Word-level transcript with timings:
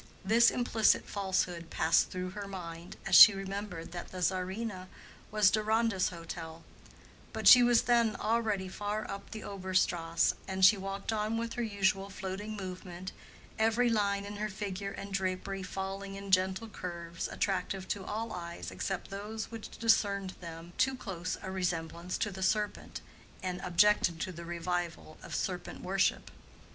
This 0.25 0.49
implicit 0.49 1.07
falsehood 1.07 1.69
passed 1.69 2.09
through 2.09 2.31
her 2.31 2.47
mind 2.47 2.97
as 3.05 3.13
she 3.13 3.35
remembered 3.35 3.91
that 3.91 4.07
the 4.07 4.19
Czarina 4.23 4.87
was 5.29 5.51
Deronda's 5.51 6.09
hotel; 6.09 6.63
but 7.33 7.47
she 7.47 7.61
was 7.61 7.83
then 7.83 8.15
already 8.15 8.67
far 8.67 9.07
up 9.07 9.29
the 9.29 9.43
Obere 9.43 9.75
Strasse, 9.77 10.33
and 10.47 10.65
she 10.65 10.75
walked 10.75 11.13
on 11.13 11.37
with 11.37 11.53
her 11.53 11.61
usual 11.61 12.09
floating 12.09 12.55
movement, 12.55 13.11
every 13.59 13.91
line 13.91 14.25
in 14.25 14.37
her 14.37 14.49
figure 14.49 14.91
and 14.91 15.13
drapery 15.13 15.61
falling 15.61 16.15
in 16.15 16.31
gentle 16.31 16.67
curves 16.67 17.27
attractive 17.27 17.87
to 17.89 18.03
all 18.03 18.33
eyes 18.33 18.71
except 18.71 19.11
those 19.11 19.51
which 19.51 19.69
discerned 19.77 20.31
in 20.31 20.41
them 20.41 20.73
too 20.79 20.95
close 20.95 21.37
a 21.43 21.51
resemblance 21.51 22.17
to 22.17 22.31
the 22.31 22.41
serpent, 22.41 23.01
and 23.43 23.61
objected 23.61 24.19
to 24.19 24.31
the 24.31 24.45
revival 24.45 25.19
of 25.21 25.35
serpent 25.35 25.81
worship. 25.83 26.31